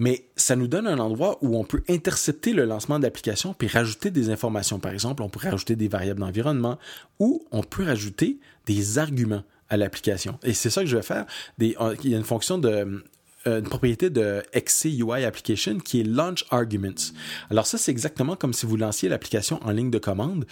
mais 0.00 0.24
ça 0.34 0.56
nous 0.56 0.66
donne 0.66 0.86
un 0.86 0.98
endroit 0.98 1.36
où 1.42 1.58
on 1.58 1.64
peut 1.64 1.82
intercepter 1.86 2.54
le 2.54 2.64
lancement 2.64 2.98
de 2.98 3.04
l'application 3.04 3.52
puis 3.52 3.68
rajouter 3.68 4.10
des 4.10 4.30
informations. 4.30 4.78
Par 4.78 4.92
exemple, 4.92 5.22
on 5.22 5.28
peut 5.28 5.46
rajouter 5.46 5.76
des 5.76 5.88
variables 5.88 6.20
d'environnement 6.20 6.78
ou 7.18 7.44
on 7.50 7.62
peut 7.62 7.84
rajouter 7.84 8.38
des 8.64 8.96
arguments 8.96 9.42
à 9.68 9.76
l'application. 9.76 10.38
Et 10.42 10.54
c'est 10.54 10.70
ça 10.70 10.80
que 10.80 10.86
je 10.86 10.96
vais 10.96 11.02
faire. 11.02 11.26
il 11.58 11.74
y 12.04 12.14
a 12.14 12.16
une 12.16 12.24
fonction 12.24 12.56
de 12.56 13.04
euh, 13.46 13.60
une 13.60 13.68
propriété 13.68 14.08
de 14.08 14.42
XCUI 14.54 15.24
Application 15.24 15.78
qui 15.78 16.00
est 16.00 16.04
Launch 16.04 16.46
Arguments. 16.50 17.12
Alors 17.50 17.66
ça, 17.66 17.76
c'est 17.76 17.90
exactement 17.90 18.36
comme 18.36 18.54
si 18.54 18.64
vous 18.64 18.76
lanciez 18.76 19.10
l'application 19.10 19.60
en 19.62 19.70
ligne 19.70 19.90
de 19.90 19.98
commande 19.98 20.46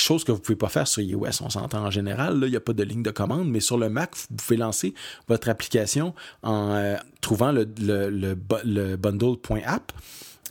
chose 0.00 0.24
que 0.24 0.32
vous 0.32 0.40
pouvez 0.40 0.56
pas 0.56 0.68
faire 0.68 0.88
sur 0.88 1.02
iOS, 1.02 1.42
on 1.42 1.50
s'entend 1.50 1.84
en 1.84 1.90
général, 1.90 2.40
il 2.42 2.50
n'y 2.50 2.56
a 2.56 2.60
pas 2.60 2.72
de 2.72 2.82
ligne 2.82 3.02
de 3.02 3.10
commande, 3.10 3.48
mais 3.48 3.60
sur 3.60 3.78
le 3.78 3.88
Mac, 3.88 4.14
vous 4.14 4.36
pouvez 4.36 4.56
lancer 4.56 4.94
votre 5.28 5.48
application 5.48 6.14
en 6.42 6.70
euh, 6.70 6.96
trouvant 7.20 7.52
le, 7.52 7.66
le, 7.78 8.36
le 8.64 8.96
bundle.app 8.96 9.92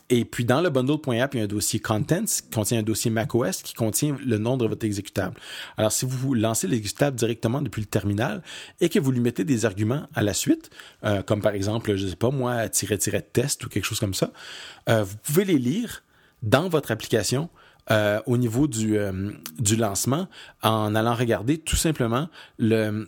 et 0.10 0.24
puis 0.24 0.46
dans 0.46 0.62
le 0.62 0.70
bundle.app, 0.70 1.34
il 1.34 1.38
y 1.38 1.42
a 1.42 1.44
un 1.44 1.48
dossier 1.48 1.80
Contents 1.80 2.26
qui 2.26 2.50
contient 2.54 2.80
un 2.80 2.84
dossier 2.84 3.10
macOS 3.10 3.64
qui 3.64 3.74
contient 3.74 4.16
le 4.24 4.38
nom 4.38 4.56
de 4.56 4.68
votre 4.68 4.86
exécutable. 4.86 5.36
Alors 5.78 5.92
si 5.92 6.06
vous 6.06 6.34
lancez 6.36 6.68
l'exécutable 6.68 7.18
directement 7.18 7.62
depuis 7.62 7.82
le 7.82 7.88
terminal 7.88 8.44
et 8.82 8.90
que 8.90 9.00
vous 9.00 9.12
lui 9.12 9.20
mettez 9.20 9.44
des 9.44 9.66
arguments 9.66 10.04
à 10.14 10.22
la 10.22 10.34
suite, 10.34 10.70
euh, 11.04 11.24
comme 11.24 11.42
par 11.42 11.54
exemple, 11.54 11.96
je 11.96 12.08
sais 12.08 12.16
pas 12.16 12.30
moi, 12.30 12.70
test 12.70 13.66
ou 13.66 13.70
quelque 13.70 13.86
chose 13.86 14.00
comme 14.00 14.14
ça, 14.14 14.32
euh, 14.90 15.04
vous 15.04 15.18
pouvez 15.24 15.46
les 15.46 15.58
lire 15.58 16.04
dans 16.44 16.70
votre 16.70 16.92
application 16.92 17.50
euh, 17.92 18.22
au 18.26 18.38
niveau 18.38 18.68
du, 18.68 18.98
du 19.60 19.76
lancement 19.76 20.28
en 20.64 20.96
allant 20.96 21.16
regarder 21.16 21.58
tout 21.58 21.76
simplement 21.76 22.30
le... 22.58 23.08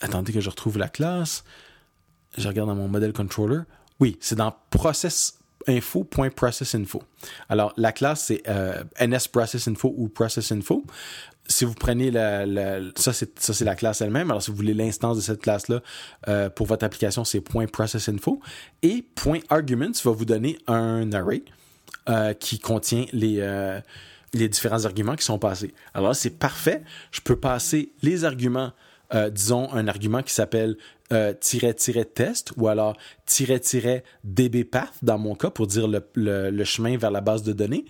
Attendez 0.00 0.32
que 0.32 0.40
je 0.40 0.50
retrouve 0.50 0.78
la 0.78 0.88
classe. 0.88 1.44
Je 2.36 2.48
regarde 2.48 2.68
dans 2.68 2.74
mon 2.74 2.88
modèle 2.88 3.12
controller. 3.12 3.60
Oui, 4.00 4.16
c'est 4.20 4.34
dans 4.34 4.54
Process 4.70 5.38
info.processinfo. 5.68 7.02
Alors, 7.48 7.72
la 7.76 7.92
classe, 7.92 8.24
c'est 8.24 8.42
euh, 8.48 8.82
nsprocessinfo 9.00 9.94
ou 9.96 10.08
processinfo. 10.08 10.84
Si 11.46 11.64
vous 11.64 11.74
prenez 11.74 12.10
la, 12.10 12.80
ça, 12.96 13.12
c'est, 13.12 13.38
ça, 13.38 13.52
c'est 13.52 13.64
la 13.64 13.74
classe 13.74 14.00
elle-même. 14.00 14.30
Alors, 14.30 14.42
si 14.42 14.50
vous 14.50 14.56
voulez 14.56 14.74
l'instance 14.74 15.16
de 15.16 15.22
cette 15.22 15.40
classe-là 15.40 15.80
euh, 16.28 16.48
pour 16.50 16.66
votre 16.66 16.84
application, 16.84 17.24
c'est 17.24 17.40
.processinfo. 17.40 18.40
Et 18.82 19.06
.arguments 19.48 19.92
va 20.04 20.10
vous 20.12 20.24
donner 20.24 20.58
un 20.66 21.12
array 21.12 21.44
euh, 22.08 22.34
qui 22.34 22.58
contient 22.58 23.06
les, 23.12 23.36
euh, 23.40 23.80
les 24.34 24.48
différents 24.48 24.84
arguments 24.84 25.16
qui 25.16 25.24
sont 25.24 25.38
passés. 25.38 25.72
Alors, 25.94 26.14
c'est 26.16 26.38
parfait. 26.38 26.82
Je 27.10 27.20
peux 27.20 27.36
passer 27.36 27.92
les 28.02 28.24
arguments 28.24 28.72
euh, 29.14 29.28
disons, 29.28 29.70
un 29.72 29.88
argument 29.88 30.22
qui 30.22 30.32
s'appelle 30.32 30.76
euh, 31.12 31.34
test 32.14 32.52
ou 32.56 32.68
alors 32.68 32.96
dbpath 34.24 34.94
dans 35.02 35.18
mon 35.18 35.34
cas 35.34 35.50
pour 35.50 35.66
dire 35.66 35.86
le, 35.86 36.64
chemin 36.64 36.96
vers 36.96 37.10
la 37.10 37.20
base 37.20 37.42
de 37.42 37.52
données. 37.52 37.84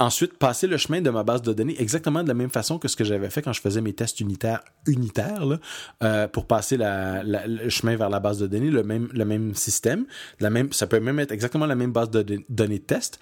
Ensuite 0.00 0.38
passer 0.38 0.66
le 0.66 0.76
chemin 0.78 1.00
de 1.00 1.10
ma 1.10 1.22
base 1.22 1.42
de 1.42 1.52
données 1.52 1.80
exactement 1.80 2.22
de 2.22 2.28
la 2.28 2.34
même 2.34 2.50
façon 2.50 2.78
que 2.78 2.88
ce 2.88 2.96
que 2.96 3.04
j'avais 3.04 3.30
fait 3.30 3.42
quand 3.42 3.52
je 3.52 3.60
faisais 3.60 3.80
mes 3.80 3.92
tests 3.92 4.18
unitaires 4.20 4.62
unitaires 4.86 5.58
euh, 6.02 6.26
pour 6.26 6.46
passer 6.46 6.76
le 6.78 7.68
chemin 7.68 7.96
vers 7.96 8.08
la 8.08 8.18
base 8.18 8.38
de 8.38 8.46
données, 8.46 8.70
le 8.70 8.82
même, 8.82 9.08
le 9.12 9.24
même 9.24 9.54
système, 9.54 10.06
la 10.40 10.50
même, 10.50 10.72
ça 10.72 10.86
peut 10.86 11.00
même 11.00 11.20
être 11.20 11.32
exactement 11.32 11.66
la 11.66 11.76
même 11.76 11.92
base 11.92 12.10
de 12.10 12.42
données 12.48 12.78
de 12.78 12.84
test. 12.84 13.20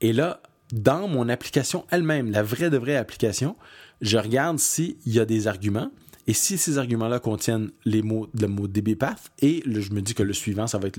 Et 0.00 0.12
là, 0.12 0.40
dans 0.72 1.08
mon 1.08 1.28
application 1.28 1.86
elle-même, 1.90 2.30
la 2.30 2.42
vraie 2.42 2.70
de 2.70 2.76
vraie 2.76 2.96
application, 2.96 3.56
je 4.00 4.18
regarde 4.18 4.58
s'il 4.58 4.96
y 5.06 5.18
a 5.18 5.24
des 5.24 5.46
arguments 5.46 5.90
et 6.26 6.32
si 6.32 6.58
ces 6.58 6.78
arguments-là 6.78 7.18
contiennent 7.18 7.70
les 7.84 8.02
mots, 8.02 8.28
le 8.38 8.46
mot 8.46 8.68
dbpath, 8.68 9.30
et 9.40 9.62
je 9.66 9.92
me 9.92 10.00
dis 10.00 10.14
que 10.14 10.22
le 10.22 10.32
suivant, 10.32 10.66
ça 10.66 10.78
va 10.78 10.88
être 10.88 10.98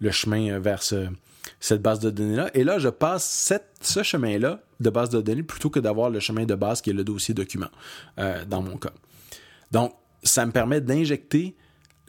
le, 0.00 0.10
chemin 0.10 0.58
vers 0.58 0.82
cette 1.60 1.82
base 1.82 2.00
de 2.00 2.10
données-là. 2.10 2.50
Et 2.54 2.64
là, 2.64 2.78
je 2.78 2.88
passe 2.88 3.52
ce 3.80 4.02
chemin-là 4.02 4.60
de 4.80 4.90
base 4.90 5.10
de 5.10 5.20
données 5.20 5.42
plutôt 5.42 5.70
que 5.70 5.80
d'avoir 5.80 6.10
le 6.10 6.20
chemin 6.20 6.44
de 6.44 6.54
base 6.54 6.80
qui 6.80 6.90
est 6.90 6.94
le 6.94 7.04
dossier 7.04 7.34
document, 7.34 7.70
euh, 8.18 8.44
dans 8.44 8.62
mon 8.62 8.76
cas. 8.76 8.92
Donc, 9.70 9.94
ça 10.22 10.46
me 10.46 10.52
permet 10.52 10.80
d'injecter 10.80 11.56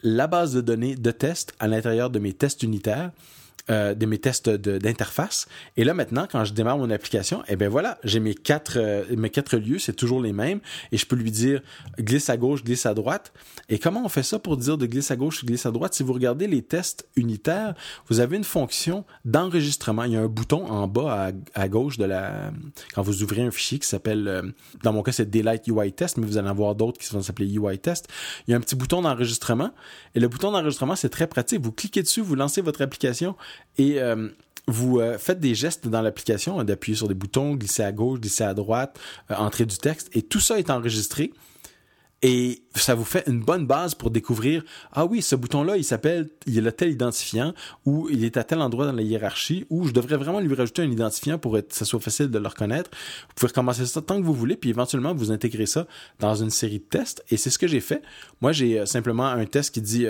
la 0.02 0.26
base 0.26 0.54
de 0.54 0.60
données 0.60 0.94
de 0.94 1.10
test 1.10 1.54
à 1.58 1.68
l'intérieur 1.68 2.10
de 2.10 2.18
mes 2.18 2.32
tests 2.32 2.62
unitaires 2.62 3.12
euh, 3.68 3.94
de 3.94 4.06
mes 4.06 4.18
tests 4.18 4.48
d'interface. 4.48 5.48
Et 5.76 5.82
là 5.82 5.92
maintenant, 5.92 6.28
quand 6.30 6.44
je 6.44 6.52
démarre 6.52 6.78
mon 6.78 6.88
application, 6.88 7.42
eh 7.48 7.56
ben 7.56 7.68
voilà, 7.68 7.98
j'ai 8.04 8.20
mes 8.20 8.34
quatre 8.34 8.74
euh, 8.76 9.04
mes 9.16 9.28
quatre 9.28 9.56
lieux, 9.56 9.80
c'est 9.80 9.92
toujours 9.92 10.22
les 10.22 10.32
mêmes, 10.32 10.60
et 10.92 10.96
je 10.96 11.04
peux 11.04 11.16
lui 11.16 11.32
dire 11.32 11.62
glisse 11.98 12.30
à 12.30 12.36
gauche, 12.36 12.62
glisse 12.62 12.86
à 12.86 12.94
droite. 12.94 13.32
Et 13.68 13.80
comment 13.80 14.04
on 14.04 14.08
fait 14.08 14.22
ça 14.22 14.38
pour 14.38 14.56
dire 14.56 14.78
de 14.78 14.86
glisse 14.86 15.10
à 15.10 15.16
gauche, 15.16 15.44
glisse 15.44 15.66
à 15.66 15.72
droite? 15.72 15.94
Si 15.94 16.04
vous 16.04 16.12
regardez 16.12 16.46
les 16.46 16.62
tests 16.62 17.08
unitaires, 17.16 17.74
vous 18.08 18.20
avez 18.20 18.36
une 18.36 18.44
fonction 18.44 19.04
d'enregistrement. 19.24 20.04
Il 20.04 20.12
y 20.12 20.16
a 20.16 20.20
un 20.20 20.28
bouton 20.28 20.66
en 20.66 20.86
bas 20.86 21.32
à, 21.54 21.60
à, 21.60 21.68
gauche 21.68 21.98
de 21.98 22.04
la 22.04 22.52
quand 22.94 23.02
vous 23.02 23.24
ouvrez 23.24 23.42
un 23.42 23.50
fichier 23.50 23.80
qui 23.80 23.88
s'appelle, 23.88 24.28
euh, 24.28 24.42
dans 24.84 24.92
mon 24.92 25.02
cas 25.02 25.10
c'est 25.10 25.28
Daylight 25.28 25.66
UI 25.66 25.92
Test, 25.92 26.18
mais 26.18 26.26
vous 26.26 26.38
allez 26.38 26.46
en 26.46 26.50
avoir 26.52 26.76
d'autres 26.76 27.00
qui 27.00 27.12
vont 27.12 27.20
s'appeler 27.20 27.52
UI 27.52 27.80
Test. 27.80 28.06
Il 28.46 28.52
y 28.52 28.54
a 28.54 28.56
un 28.56 28.60
petit 28.60 28.76
bouton 28.76 29.02
d'enregistrement, 29.02 29.72
et 30.14 30.20
le 30.20 30.28
bouton 30.28 30.52
d'enregistrement 30.52 30.94
c'est 30.94 31.08
très 31.08 31.26
pratique. 31.26 31.60
Vous 31.60 31.72
cliquez 31.72 32.02
dessus, 32.02 32.20
vous 32.20 32.36
lancez 32.36 32.60
votre 32.60 32.80
application 32.80 33.34
et 33.78 34.00
euh, 34.00 34.28
vous 34.68 34.98
euh, 34.98 35.16
faites 35.18 35.38
des 35.38 35.54
gestes 35.54 35.86
dans 35.88 36.02
l'application, 36.02 36.62
d'appuyer 36.64 36.96
sur 36.96 37.08
des 37.08 37.14
boutons, 37.14 37.54
glisser 37.54 37.82
à 37.82 37.92
gauche, 37.92 38.20
glisser 38.20 38.44
à 38.44 38.54
droite, 38.54 38.98
euh, 39.30 39.34
entrer 39.36 39.64
du 39.64 39.76
texte, 39.78 40.08
et 40.12 40.22
tout 40.22 40.40
ça 40.40 40.58
est 40.58 40.70
enregistré. 40.70 41.32
Et 42.28 42.64
ça 42.74 42.96
vous 42.96 43.04
fait 43.04 43.22
une 43.28 43.40
bonne 43.40 43.68
base 43.68 43.94
pour 43.94 44.10
découvrir, 44.10 44.64
ah 44.90 45.06
oui, 45.06 45.22
ce 45.22 45.36
bouton-là, 45.36 45.76
il 45.76 45.84
s'appelle, 45.84 46.28
il 46.46 46.66
a 46.66 46.72
tel 46.72 46.90
identifiant, 46.90 47.54
ou 47.84 48.08
il 48.10 48.24
est 48.24 48.36
à 48.36 48.42
tel 48.42 48.60
endroit 48.60 48.84
dans 48.84 48.94
la 48.94 49.02
hiérarchie, 49.02 49.64
ou 49.70 49.86
je 49.86 49.92
devrais 49.92 50.16
vraiment 50.16 50.40
lui 50.40 50.52
rajouter 50.52 50.82
un 50.82 50.90
identifiant 50.90 51.38
pour 51.38 51.52
que 51.52 51.62
ça 51.68 51.84
soit 51.84 52.00
facile 52.00 52.26
de 52.26 52.38
le 52.40 52.48
reconnaître. 52.48 52.90
Vous 53.28 53.34
pouvez 53.36 53.46
recommencer 53.46 53.86
ça 53.86 54.02
tant 54.02 54.20
que 54.20 54.26
vous 54.26 54.34
voulez, 54.34 54.56
puis 54.56 54.70
éventuellement 54.70 55.14
vous 55.14 55.30
intégrez 55.30 55.66
ça 55.66 55.86
dans 56.18 56.34
une 56.34 56.50
série 56.50 56.80
de 56.80 56.84
tests. 56.84 57.24
Et 57.30 57.36
c'est 57.36 57.50
ce 57.50 57.60
que 57.60 57.68
j'ai 57.68 57.78
fait. 57.78 58.02
Moi, 58.40 58.50
j'ai 58.50 58.84
simplement 58.86 59.26
un 59.26 59.44
test 59.44 59.72
qui 59.72 59.80
dit, 59.80 60.08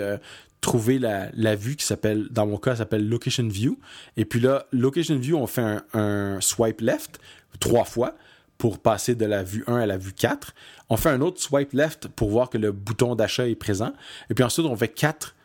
trouver 0.59 0.97
la, 0.97 1.29
la 1.35 1.55
vue 1.55 1.75
qui 1.75 1.85
s'appelle, 1.85 2.29
dans 2.31 2.47
mon 2.47 2.57
cas, 2.57 2.77
s'appelle 2.77 3.07
Location 3.07 3.47
View. 3.47 3.77
Et 4.15 4.25
puis 4.25 4.39
là, 4.39 4.65
Location 4.71 5.19
View, 5.19 5.37
on 5.37 5.45
fait 5.45 5.61
un, 5.61 5.83
un, 5.93 6.41
swipe 6.41 6.81
left 6.81 7.19
trois 7.59 7.85
fois 7.85 8.15
pour 8.57 8.79
passer 8.79 9.15
de 9.15 9.25
la 9.25 9.43
vue 9.43 9.63
1 9.67 9.75
à 9.75 9.85
la 9.85 9.97
vue 9.97 10.13
4. 10.13 10.53
On 10.89 10.97
fait 10.97 11.09
un 11.09 11.21
autre 11.21 11.41
swipe 11.41 11.73
left 11.73 12.07
pour 12.07 12.29
voir 12.29 12.49
que 12.49 12.57
le 12.57 12.71
bouton 12.71 13.15
d'achat 13.15 13.47
est 13.47 13.55
présent. 13.55 13.93
Et 14.29 14.33
puis 14.33 14.43
ensuite, 14.43 14.65
on 14.65 14.75
fait 14.75 14.87
quatre 14.87 15.35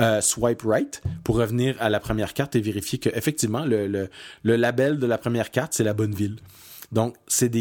euh, 0.00 0.20
swipe 0.20 0.62
right 0.62 1.02
pour 1.24 1.36
revenir 1.36 1.76
à 1.80 1.90
la 1.90 2.00
première 2.00 2.32
carte 2.32 2.56
et 2.56 2.60
vérifier 2.60 2.98
que 2.98 3.10
effectivement 3.10 3.64
le, 3.64 3.86
le, 3.86 4.56
label 4.56 4.98
de 4.98 5.06
la 5.06 5.18
première 5.18 5.50
carte, 5.50 5.74
c'est 5.74 5.84
la 5.84 5.94
bonne 5.94 6.14
ville. 6.14 6.36
Donc, 6.92 7.16
c'est 7.28 7.54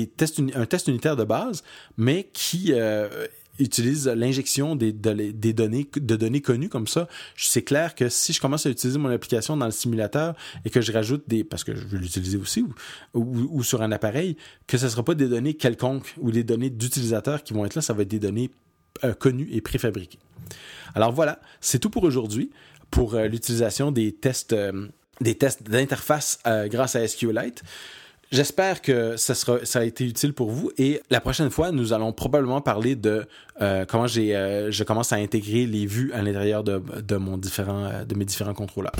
un 0.56 0.66
test 0.66 0.88
unitaire 0.88 1.16
de 1.16 1.24
base, 1.24 1.63
mais 1.98 2.30
qui 2.34 2.74
euh, 2.74 3.28
utilise 3.60 4.08
l'injection 4.08 4.75
des, 4.75 4.92
des 4.92 5.54
données, 5.54 5.88
de 5.96 6.16
données 6.16 6.42
connues 6.42 6.70
comme 6.70 6.88
ça, 6.88 7.08
c'est 7.36 7.62
clair 7.62 7.94
que 7.94 8.10
si 8.10 8.34
je 8.34 8.42
commence 8.42 8.66
à 8.66 8.70
utiliser 8.70 8.98
mon 8.98 9.10
application 9.10 9.58
dans 9.58 9.66
le 9.66 9.72
simulateur 9.72 10.36
et 10.66 10.70
que 10.70 10.82
je 10.82 10.92
rajoute 10.92 11.24
des, 11.28 11.44
parce 11.44 11.63
que 11.63 11.75
je 11.75 11.86
veux 11.86 11.98
l'utiliser 11.98 12.38
aussi, 12.38 12.66
ou, 13.13 13.48
ou, 13.51 13.63
sur 13.63 13.82
un 13.82 13.92
appareil, 13.92 14.38
que 14.68 14.78
ce 14.78 14.86
ne 14.86 14.89
sera 14.89 15.04
pas 15.04 15.16
des 15.16 15.28
données 15.28 15.54
quelconques 15.54 16.16
ou 16.18 16.32
des 16.32 16.44
données 16.44 16.70
d'utilisateurs 16.70 17.44
qui 17.44 17.54
vont 17.54 17.66
être 17.66 17.75
là, 17.75 17.82
ça 17.82 17.94
va 17.94 18.04
être 18.04 18.08
des 18.08 18.20
données 18.20 18.50
euh, 19.04 19.13
connues 19.13 19.48
et 19.51 19.62
préfabriquées. 19.62 20.20
Alors 20.96 21.12
voilà, 21.12 21.39
c'est 21.62 21.80
tout 21.80 21.89
pour 21.89 22.04
aujourd'hui 22.04 22.51
pour 22.92 23.13
euh, 23.13 23.28
l'utilisation 23.28 23.92
des 23.92 24.13
tests, 24.13 24.54
euh, 24.54 24.88
des 25.22 25.36
tests 25.36 25.63
d'interface 25.63 26.39
grâce 26.68 26.96
à 26.96 27.08
SQLite. 27.08 27.62
J'espère 28.32 28.84
que 28.84 29.18
ça, 29.18 29.34
sera, 29.34 29.66
ça 29.66 29.80
a 29.80 29.84
été 29.84 30.06
utile 30.06 30.34
pour 30.34 30.52
vous 30.52 30.72
et 30.78 31.02
la 31.10 31.20
prochaine 31.20 31.50
fois, 31.50 31.72
nous 31.72 31.94
allons 31.94 32.14
probablement 32.14 32.62
parler 32.62 32.96
de 32.96 33.26
euh, 33.60 33.86
comment 33.88 34.06
j'ai, 34.06 34.36
euh, 34.36 34.70
je 34.70 34.84
commence 34.84 35.12
à 35.12 35.16
intégrer 35.16 35.66
les 35.66 35.88
vues 35.88 36.12
à 36.14 36.22
l'intérieur 36.22 36.64
de, 36.64 36.80
de, 37.02 37.16
mon 37.16 37.38
différent, 37.38 37.90
de 38.08 38.16
mes 38.16 38.26
différents 38.26 38.54
contrôleurs. 38.54 38.94